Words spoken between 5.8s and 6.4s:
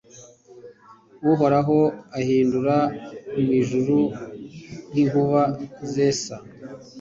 zesa